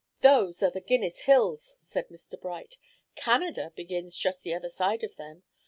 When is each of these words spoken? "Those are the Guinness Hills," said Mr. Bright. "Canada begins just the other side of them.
"Those 0.21 0.63
are 0.63 0.71
the 0.71 0.81
Guinness 0.81 1.19
Hills," 1.25 1.75
said 1.79 2.09
Mr. 2.09 2.33
Bright. 2.41 2.75
"Canada 3.13 3.71
begins 3.75 4.17
just 4.17 4.41
the 4.41 4.51
other 4.55 4.67
side 4.67 5.03
of 5.03 5.15
them. 5.15 5.43